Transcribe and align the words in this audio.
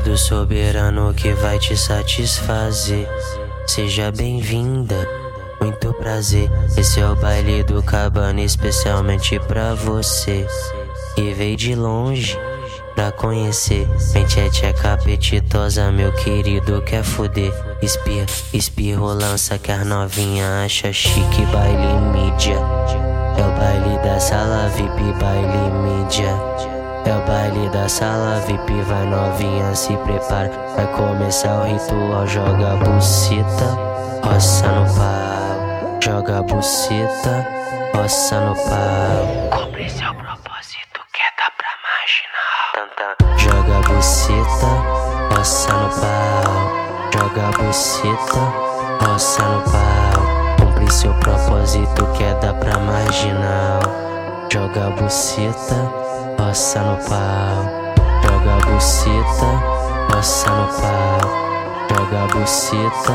do 0.00 0.16
soberano 0.16 1.12
que 1.14 1.32
vai 1.32 1.58
te 1.58 1.76
satisfazer. 1.76 3.08
Seja 3.66 4.10
bem-vinda, 4.12 4.96
muito 5.60 5.92
prazer. 5.94 6.50
Esse 6.76 7.00
é 7.00 7.08
o 7.08 7.16
baile 7.16 7.62
do 7.64 7.82
cabana, 7.82 8.40
especialmente 8.40 9.38
pra 9.40 9.74
você. 9.74 10.46
E 11.16 11.32
veio 11.34 11.56
de 11.56 11.74
longe 11.74 12.38
pra 12.94 13.12
conhecer. 13.12 13.88
Mente 14.14 14.40
é 14.40 14.48
tcheca 14.48 14.94
apetitosa, 14.94 15.90
meu 15.90 16.12
querido 16.12 16.80
quer 16.82 17.02
foder. 17.02 17.52
Espia, 17.82 18.24
espirro, 18.52 19.06
lança 19.06 19.58
que 19.58 19.72
as 19.72 19.86
novinha 19.86 20.64
acha 20.64 20.92
chique. 20.92 21.46
Baile 21.52 22.00
mídia, 22.12 22.56
é 23.36 23.42
o 23.42 23.58
baile 23.58 23.98
da 24.02 24.18
sala 24.18 24.68
VIP, 24.68 25.18
baile 25.18 25.70
mídia. 25.82 26.47
É 27.08 27.16
o 27.16 27.20
baile 27.22 27.70
da 27.70 27.88
sala 27.88 28.38
VIP, 28.40 28.82
vai 28.82 29.06
novinha, 29.06 29.74
se 29.74 29.96
prepara. 29.96 30.50
Vai 30.76 30.86
começar 30.88 31.62
o 31.62 31.64
ritual, 31.64 32.26
joga 32.26 32.74
a 32.74 32.76
buceta, 32.76 33.64
roça 34.22 34.68
no 34.68 34.84
pau. 34.94 35.98
Joga 36.04 36.40
a 36.40 36.42
buceta, 36.42 37.48
roça 37.94 38.38
no 38.40 38.54
pau. 38.54 39.58
Cumpre 39.58 39.88
seu 39.88 40.14
propósito, 40.16 41.00
quer 41.14 41.32
dar 41.38 41.50
pra 41.56 41.72
marginal. 41.88 43.38
Joga 43.38 43.78
a 43.78 43.82
buceta, 43.88 44.66
roça 45.34 45.72
no 45.72 45.88
pau. 45.88 46.52
Joga 47.14 47.48
a 47.48 47.52
buceta, 47.62 48.40
roça 49.06 49.42
no 49.44 49.62
pau. 49.62 50.56
Cumpre 50.58 50.92
seu 50.92 51.14
propósito, 51.14 52.06
quer 52.18 52.34
dar 52.34 52.52
pra 52.52 52.78
marginal. 52.78 53.80
Joga 54.52 54.88
a 54.88 54.90
buceta 54.90 55.97
roça 56.38 56.80
no 56.80 56.96
pau, 57.08 57.64
joga 58.22 58.54
a 58.54 58.66
buceta, 58.66 60.14
roça 60.14 60.50
no 60.50 60.68
pau, 60.68 61.30
joga 61.90 62.24
a 62.24 62.26
buceta, 62.26 63.12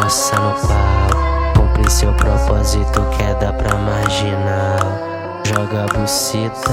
roça 0.00 0.36
no 0.36 0.52
pau. 0.66 1.18
Cumpre 1.56 1.90
seu 1.90 2.12
propósito, 2.14 3.04
queda 3.16 3.52
pra 3.52 3.74
marginal, 3.74 4.98
joga 5.44 5.84
a 5.84 5.98
buceta, 5.98 6.70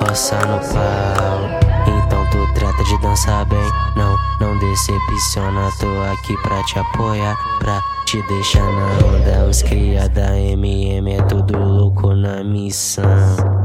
roça 0.00 0.36
no 0.46 0.58
pau. 0.58 1.66
Então 1.86 2.26
tu 2.30 2.54
trata 2.54 2.84
de 2.84 2.98
dançar 2.98 3.44
bem, 3.46 3.72
não, 3.96 4.16
não 4.40 4.58
decepciona. 4.58 5.70
Tô 5.78 5.88
aqui 6.12 6.36
pra 6.42 6.62
te 6.64 6.78
apoiar, 6.78 7.36
pra 7.58 7.80
te 8.04 8.22
deixar 8.22 8.62
na 8.62 9.06
onda. 9.06 9.48
Os 9.48 9.62
cria 9.62 10.08
da 10.08 10.36
MM 10.38 11.12
é 11.12 11.22
tudo 11.22 11.58
louco 11.58 12.14
na 12.14 12.42
missão. 12.44 13.55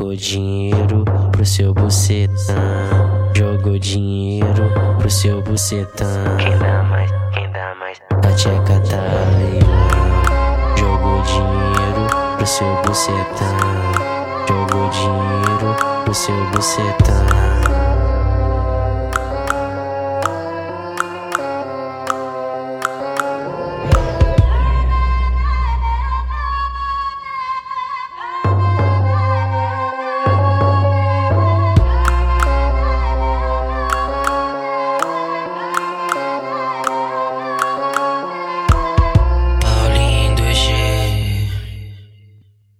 Jogou 0.00 0.16
dinheiro 0.16 1.04
pro 1.30 1.44
seu 1.44 1.74
bucetão. 1.74 2.56
Jogou 3.36 3.78
dinheiro 3.78 4.72
pro 4.98 5.10
seu 5.10 5.42
bucetão. 5.42 6.06
Quem 6.38 6.58
dá 6.58 6.82
mais? 6.84 7.10
Quem 7.34 7.52
dá 7.52 7.74
mais? 7.74 7.98
A 8.10 8.32
tcheca 8.32 8.80
tá 8.88 8.96
aí, 9.36 9.60
Jogou 10.78 11.20
dinheiro 11.20 12.08
pro 12.38 12.46
seu 12.46 12.82
bucetão. 12.82 13.58
Jogou 14.48 14.88
dinheiro 14.88 15.76
pro 16.06 16.14
seu 16.14 16.50
bucetão. 16.50 17.39